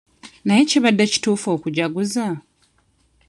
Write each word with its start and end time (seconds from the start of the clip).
Naye 0.45 0.63
kibadde 0.69 1.03
kituufu 1.11 1.47
okujaguza? 1.55 2.25